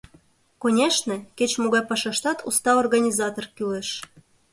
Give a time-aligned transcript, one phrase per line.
[0.61, 3.89] —Конешне, кеч-могай пашаштат уста организатор кӱлеш...